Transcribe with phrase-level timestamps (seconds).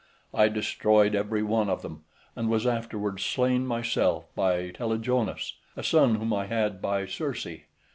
[0.33, 2.05] I destroyed every one of them,
[2.35, 7.45] and was afterwards slain myself by Telegonus, a son whom I had by Circe.